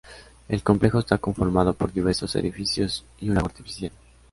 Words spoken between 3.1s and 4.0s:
y un lago artificial.